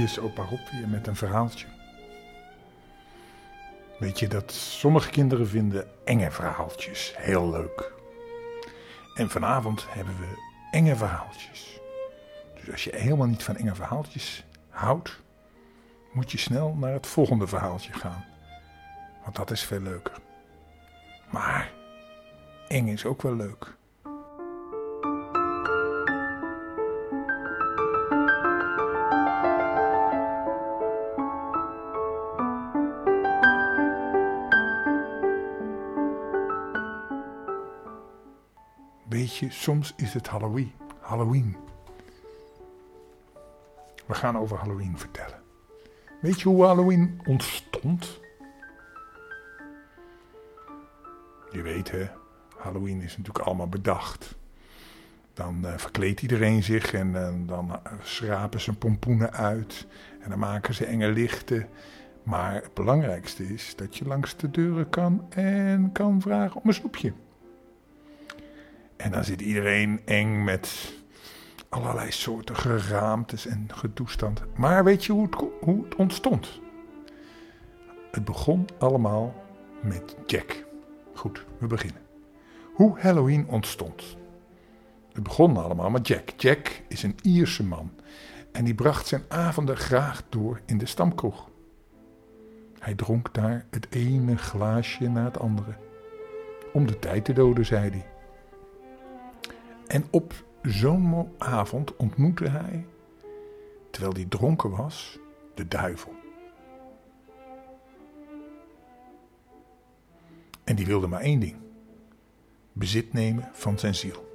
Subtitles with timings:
[0.00, 1.66] Hier is opa Rob weer met een verhaaltje.
[3.98, 7.92] Weet je dat sommige kinderen vinden enge verhaaltjes heel leuk.
[9.14, 11.80] En vanavond hebben we enge verhaaltjes.
[12.54, 15.20] Dus als je helemaal niet van enge verhaaltjes houdt,
[16.12, 18.24] moet je snel naar het volgende verhaaltje gaan.
[19.22, 20.16] Want dat is veel leuker.
[21.30, 21.72] Maar
[22.68, 23.76] eng is ook wel leuk.
[39.48, 40.72] Soms is het Halloween.
[41.00, 41.56] Halloween.
[44.06, 45.42] We gaan over Halloween vertellen.
[46.20, 48.20] Weet je hoe Halloween ontstond?
[51.50, 52.08] Je weet hè,
[52.56, 54.38] Halloween is natuurlijk allemaal bedacht.
[55.34, 59.86] Dan uh, verkleedt iedereen zich en uh, dan schrapen ze pompoenen uit.
[60.20, 61.68] En dan maken ze enge lichten.
[62.22, 66.74] Maar het belangrijkste is dat je langs de deuren kan en kan vragen om een
[66.74, 67.12] snoepje.
[69.00, 70.94] En dan zit iedereen eng met
[71.68, 74.42] allerlei soorten geraamtes en gedoestand.
[74.56, 76.60] Maar weet je hoe het, hoe het ontstond?
[78.10, 79.34] Het begon allemaal
[79.82, 80.64] met Jack.
[81.14, 82.02] Goed, we beginnen.
[82.74, 84.16] Hoe Halloween ontstond.
[85.12, 86.28] Het begon allemaal met Jack.
[86.36, 87.90] Jack is een Ierse man
[88.52, 91.48] en die bracht zijn avonden graag door in de stamkroeg.
[92.78, 95.76] Hij dronk daar het ene glaasje na het andere.
[96.72, 98.09] Om de tijd te doden, zei hij.
[99.90, 102.86] En op zo'n avond ontmoette hij,
[103.90, 105.18] terwijl hij dronken was,
[105.54, 106.12] de duivel.
[110.64, 111.56] En die wilde maar één ding:
[112.72, 114.28] bezit nemen van zijn ziel.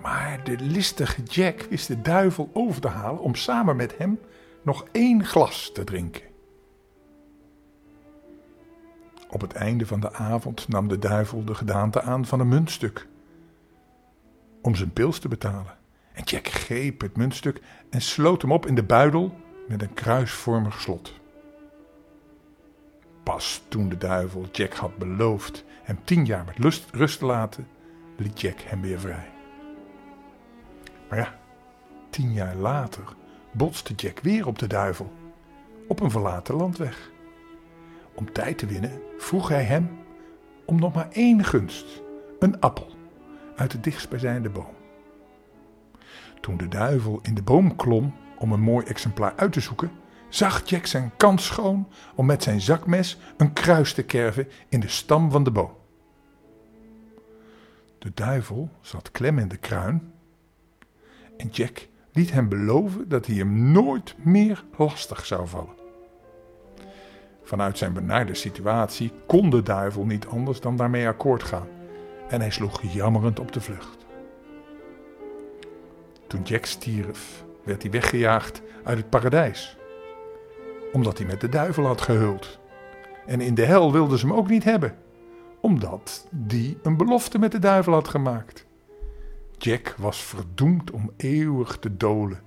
[0.00, 4.20] Maar de listige Jack wist de duivel over te halen om samen met hem
[4.62, 6.22] nog één glas te drinken.
[9.28, 13.08] Op het einde van de avond nam de duivel de gedaante aan van een muntstuk
[14.62, 15.78] om zijn pils te betalen.
[16.12, 17.60] En Jack greep het muntstuk
[17.90, 19.34] en sloot hem op in de buidel
[19.68, 21.14] met een kruisvormig slot.
[23.22, 27.68] Pas toen de duivel Jack had beloofd hem tien jaar met lust, rust te laten,
[28.16, 29.30] liet Jack hem weer vrij.
[31.08, 31.38] Maar ja,
[32.10, 33.04] tien jaar later
[33.52, 35.12] botste Jack weer op de duivel,
[35.88, 37.10] op een verlaten landweg.
[38.14, 39.98] Om tijd te winnen vroeg hij hem
[40.64, 42.02] om nog maar één gunst,
[42.38, 42.98] een appel
[43.60, 44.74] uit de dichtstbijzijnde boom.
[46.40, 49.90] Toen de duivel in de boom klom om een mooi exemplaar uit te zoeken,
[50.28, 54.88] zag Jack zijn kans schoon om met zijn zakmes een kruis te kerven in de
[54.88, 55.70] stam van de boom.
[57.98, 60.12] De duivel zat klem in de kruin
[61.36, 65.78] en Jack liet hem beloven dat hij hem nooit meer lastig zou vallen.
[67.42, 71.78] Vanuit zijn benarde situatie kon de duivel niet anders dan daarmee akkoord gaan
[72.30, 74.06] en hij sloeg jammerend op de vlucht.
[76.26, 79.76] Toen Jack stierf, werd hij weggejaagd uit het paradijs,
[80.92, 82.58] omdat hij met de duivel had gehuld.
[83.26, 84.96] En in de hel wilden ze hem ook niet hebben,
[85.60, 88.66] omdat die een belofte met de duivel had gemaakt.
[89.58, 92.40] Jack was verdoemd om eeuwig te dolen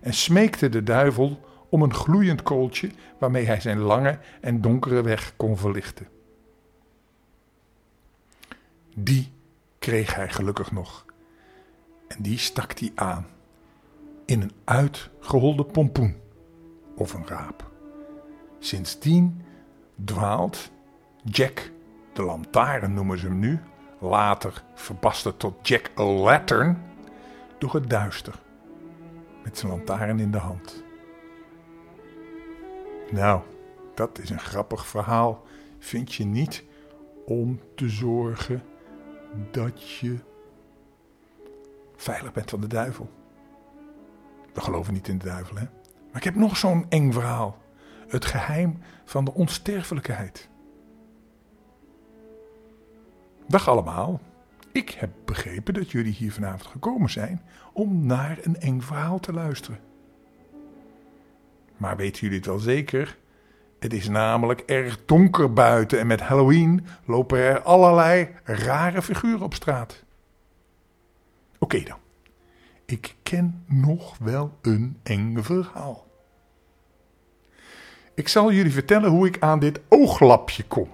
[0.00, 5.32] en smeekte de duivel om een gloeiend kooltje waarmee hij zijn lange en donkere weg
[5.36, 6.08] kon verlichten.
[8.94, 9.32] Die
[9.78, 11.04] kreeg hij gelukkig nog.
[12.08, 13.26] En die stak hij aan
[14.24, 16.16] in een uitgeholde pompoen
[16.96, 17.70] of een raap.
[18.58, 19.42] Sindsdien
[20.04, 20.70] dwaalt
[21.24, 21.70] Jack,
[22.12, 23.60] de lantaarn noemen ze hem nu,
[23.98, 26.82] later verbasterd tot Jack Lantern,
[27.58, 28.42] door het duister
[29.42, 30.82] met zijn lantaarn in de hand.
[33.10, 33.42] Nou,
[33.94, 35.42] dat is een grappig verhaal,
[35.78, 36.64] vind je niet,
[37.26, 38.62] om te zorgen
[39.50, 40.18] dat je
[41.96, 43.10] veilig bent van de duivel.
[44.52, 45.64] We geloven niet in de duivel, hè?
[46.10, 47.62] Maar ik heb nog zo'n eng verhaal.
[48.08, 50.48] Het geheim van de onsterfelijkheid.
[53.48, 54.20] Dag allemaal.
[54.72, 57.42] Ik heb begrepen dat jullie hier vanavond gekomen zijn
[57.72, 59.80] om naar een eng verhaal te luisteren.
[61.76, 63.18] Maar weten jullie het wel zeker?
[63.84, 69.54] Het is namelijk erg donker buiten en met Halloween lopen er allerlei rare figuren op
[69.54, 70.02] straat.
[71.58, 71.98] Oké dan.
[72.84, 76.06] Ik ken nog wel een eng verhaal.
[78.14, 80.88] Ik zal jullie vertellen hoe ik aan dit ooglapje kom.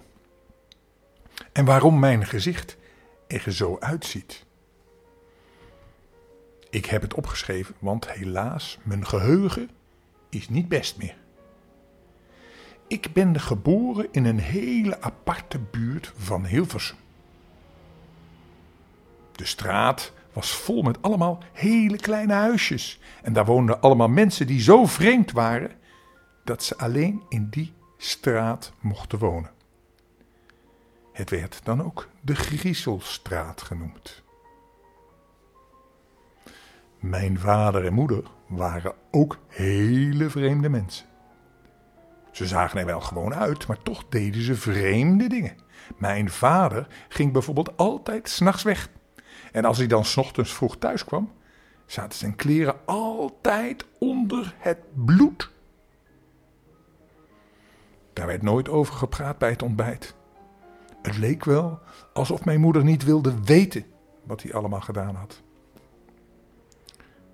[1.53, 2.77] En waarom mijn gezicht
[3.27, 4.45] er zo uitziet.
[6.71, 9.71] Ik heb het opgeschreven, want helaas, mijn geheugen
[10.29, 11.20] is niet best meer.
[12.91, 16.97] Ik ben geboren in een hele aparte buurt van Hilversum.
[19.33, 23.01] De straat was vol met allemaal hele kleine huisjes.
[23.23, 25.71] En daar woonden allemaal mensen die zo vreemd waren
[26.45, 29.51] dat ze alleen in die straat mochten wonen.
[31.13, 34.23] Het werd dan ook de Griezelstraat genoemd.
[36.99, 41.10] Mijn vader en moeder waren ook hele vreemde mensen.
[42.31, 45.57] Ze zagen er wel gewoon uit, maar toch deden ze vreemde dingen.
[45.97, 48.89] Mijn vader ging bijvoorbeeld altijd s'nachts weg.
[49.53, 51.33] En als hij dan s ochtends vroeg thuis kwam,
[51.87, 55.51] zaten zijn kleren altijd onder het bloed.
[58.13, 60.15] Daar werd nooit over gepraat bij het ontbijt.
[61.03, 61.79] Het leek wel
[62.13, 63.85] alsof mijn moeder niet wilde weten
[64.25, 65.43] wat hij allemaal gedaan had.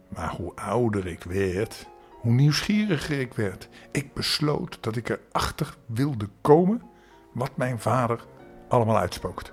[0.08, 1.88] Maar hoe ouder ik werd,
[2.20, 3.68] hoe nieuwsgieriger ik werd.
[3.90, 6.82] Ik besloot dat ik erachter wilde komen
[7.32, 8.24] wat mijn vader
[8.68, 9.50] allemaal uitspookte.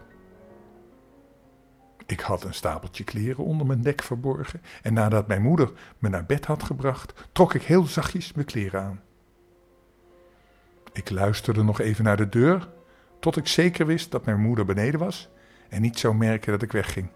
[2.05, 6.25] Ik had een stapeltje kleren onder mijn dek verborgen en nadat mijn moeder me naar
[6.25, 9.01] bed had gebracht, trok ik heel zachtjes mijn kleren aan.
[10.93, 12.69] Ik luisterde nog even naar de deur,
[13.19, 15.29] tot ik zeker wist dat mijn moeder beneden was
[15.69, 17.09] en niet zou merken dat ik wegging.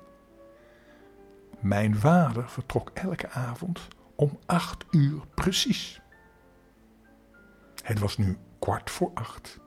[1.60, 6.02] Mijn vader vertrok elke avond om acht uur precies.
[7.84, 9.60] Het was nu kwart voor acht.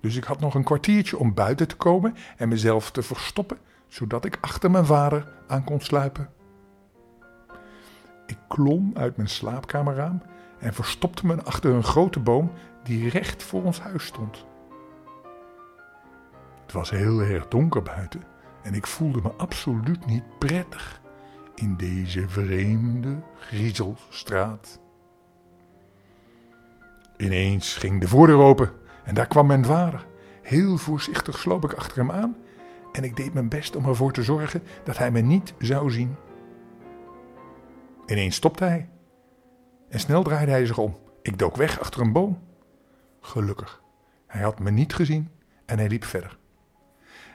[0.00, 3.58] Dus ik had nog een kwartiertje om buiten te komen en mezelf te verstoppen,
[3.88, 6.30] zodat ik achter mijn vader aan kon sluipen.
[8.26, 10.22] Ik klom uit mijn slaapkamerraam
[10.58, 12.52] en verstopte me achter een grote boom
[12.82, 14.46] die recht voor ons huis stond.
[16.62, 18.22] Het was heel erg donker buiten
[18.62, 21.00] en ik voelde me absoluut niet prettig
[21.58, 24.80] in deze vreemde griezelstraat.
[27.16, 28.72] Ineens ging de voordeur open
[29.04, 30.06] en daar kwam mijn vader.
[30.42, 32.36] Heel voorzichtig sloop ik achter hem aan
[32.92, 36.16] en ik deed mijn best om ervoor te zorgen dat hij me niet zou zien.
[38.06, 38.88] Ineens stopte hij
[39.88, 40.96] en snel draaide hij zich om.
[41.22, 42.38] Ik dook weg achter een boom.
[43.20, 43.82] Gelukkig,
[44.26, 45.30] hij had me niet gezien
[45.64, 46.38] en hij liep verder.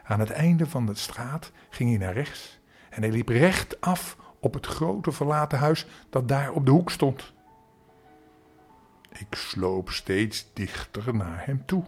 [0.04, 2.62] Aan het einde van de straat ging hij naar rechts
[2.96, 6.90] en hij liep recht af op het grote verlaten huis dat daar op de hoek
[6.90, 7.34] stond.
[9.12, 11.84] Ik sloop steeds dichter naar hem toe.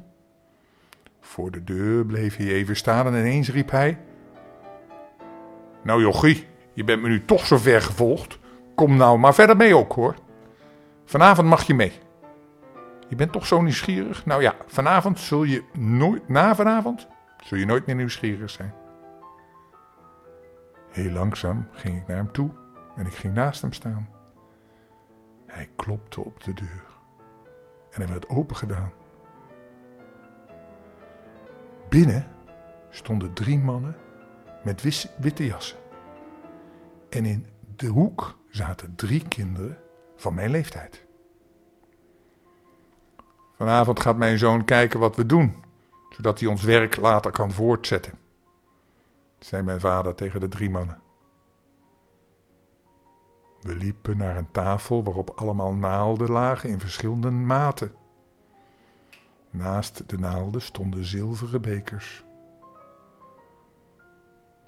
[1.19, 3.97] Voor de deur bleef hij even staan en ineens riep hij:
[5.83, 8.39] Nou, jochie, je bent me nu toch zo ver gevolgd.
[8.75, 10.15] Kom nou maar verder mee ook hoor.
[11.05, 11.91] Vanavond mag je mee.
[13.09, 14.25] Je bent toch zo nieuwsgierig?
[14.25, 17.07] Nou ja, vanavond zul je nooit, na vanavond,
[17.43, 18.73] zul je nooit meer nieuwsgierig zijn.
[20.95, 22.49] Heel langzaam ging ik naar hem toe
[22.95, 24.09] en ik ging naast hem staan.
[25.45, 26.83] Hij klopte op de deur
[27.91, 28.91] en hij werd opengedaan.
[31.89, 32.27] Binnen
[32.89, 33.95] stonden drie mannen
[34.63, 34.81] met
[35.19, 35.77] witte jassen.
[37.09, 39.77] En in de hoek zaten drie kinderen
[40.15, 41.05] van mijn leeftijd.
[43.55, 45.63] Vanavond gaat mijn zoon kijken wat we doen,
[46.09, 48.23] zodat hij ons werk later kan voortzetten
[49.39, 51.01] zei mijn vader tegen de drie mannen.
[53.61, 57.93] We liepen naar een tafel waarop allemaal naalden lagen in verschillende maten.
[59.49, 62.23] Naast de naalden stonden zilveren bekers.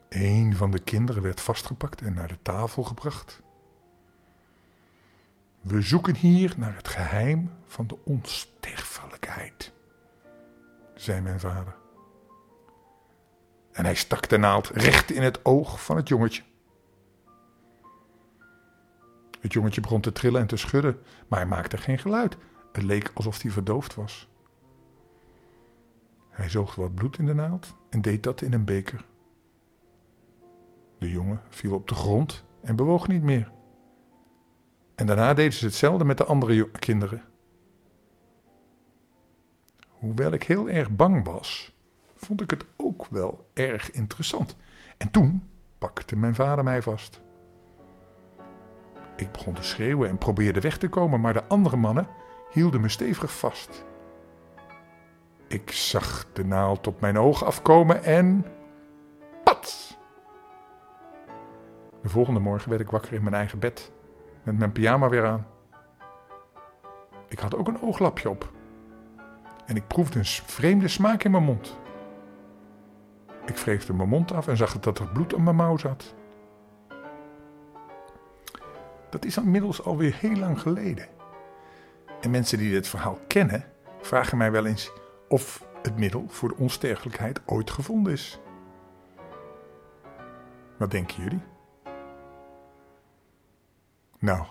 [0.09, 3.41] Een van de kinderen werd vastgepakt en naar de tafel gebracht.
[5.61, 9.73] We zoeken hier naar het geheim van de onsterfelijkheid,
[10.95, 11.75] zei mijn vader
[13.77, 16.43] en hij stak de naald recht in het oog van het jongetje.
[19.39, 22.37] Het jongetje begon te trillen en te schudden, maar hij maakte geen geluid.
[22.71, 24.29] Het leek alsof hij verdoofd was.
[26.29, 29.05] Hij zoog wat bloed in de naald en deed dat in een beker.
[30.99, 33.51] De jongen viel op de grond en bewoog niet meer.
[34.95, 37.23] En daarna deden ze hetzelfde met de andere kinderen.
[39.87, 41.76] Hoewel ik heel erg bang was,
[42.17, 44.55] vond ik het ook wel erg interessant.
[44.97, 47.21] En toen pakte mijn vader mij vast.
[49.15, 52.07] Ik begon te schreeuwen en probeerde weg te komen, maar de andere mannen
[52.51, 53.85] hielden me stevig vast.
[55.47, 58.45] Ik zag de naald op mijn oog afkomen en.
[59.43, 59.97] Pat!
[62.01, 63.91] De volgende morgen werd ik wakker in mijn eigen bed,
[64.43, 65.47] met mijn pyjama weer aan.
[67.27, 68.51] Ik had ook een ooglapje op.
[69.65, 71.77] En ik proefde een vreemde smaak in mijn mond.
[73.47, 76.15] Ik wreefde mijn mond af en zag dat er bloed aan mijn mouw zat.
[79.09, 81.07] dat is inmiddels alweer heel lang geleden.
[82.21, 83.65] En mensen die dit verhaal kennen,
[84.01, 84.91] vragen mij wel eens
[85.27, 88.39] of het middel voor de onsterfelijkheid ooit gevonden is.
[90.77, 91.41] Wat denken jullie?
[94.19, 94.45] Nou,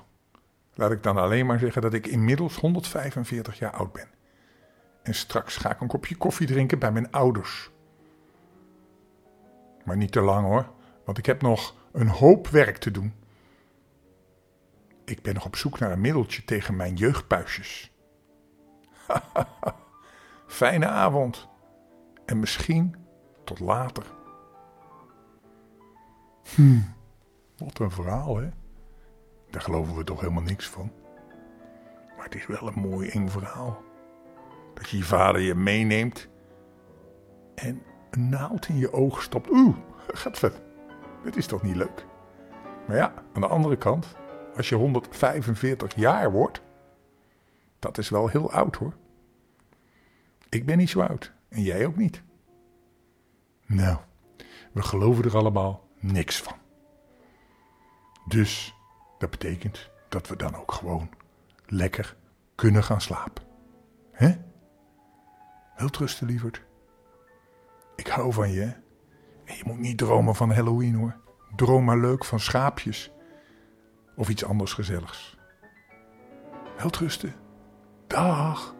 [0.74, 4.08] laat ik dan alleen maar zeggen dat ik inmiddels 145 jaar oud ben.
[5.02, 7.70] En straks ga ik een kopje koffie drinken bij mijn ouders.
[9.86, 10.70] Maar niet te lang hoor,
[11.04, 13.14] want ik heb nog een hoop werk te doen.
[15.04, 17.92] Ik ben nog op zoek naar een middeltje tegen mijn jeugdpuisjes.
[20.46, 21.48] Fijne avond.
[22.24, 22.96] En misschien
[23.44, 24.04] tot later.
[26.54, 26.80] Hm,
[27.56, 28.48] wat een verhaal, hè?
[29.50, 30.92] Daar geloven we toch helemaal niks van.
[32.16, 33.82] Maar het is wel een mooi eng verhaal.
[34.74, 36.28] Dat je je vader je meeneemt
[37.54, 39.50] en een naald in je oog stopt.
[39.50, 39.76] Oeh,
[40.08, 40.60] gaat vet.
[41.24, 42.06] Dat is toch niet leuk?
[42.86, 44.16] Maar ja, aan de andere kant,
[44.56, 46.62] als je 145 jaar wordt,
[47.78, 48.94] dat is wel heel oud hoor.
[50.48, 52.22] Ik ben niet zo oud en jij ook niet.
[53.66, 53.98] Nou,
[54.72, 56.54] we geloven er allemaal niks van.
[58.26, 58.74] Dus
[59.18, 61.10] dat betekent dat we dan ook gewoon
[61.66, 62.16] lekker
[62.54, 63.44] kunnen gaan slapen.
[64.12, 64.34] Hè?
[65.76, 66.62] Wel trusten, lieverd.
[67.96, 68.64] Ik hou van je?
[69.44, 71.16] En je moet niet dromen van Halloween, hoor.
[71.56, 73.12] Droom maar leuk van schaapjes.
[74.16, 75.38] Of iets anders gezelligs.
[76.76, 77.34] Wel trusten.
[78.06, 78.75] Dag.